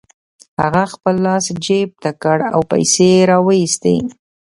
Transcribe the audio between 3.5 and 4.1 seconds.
ايستې.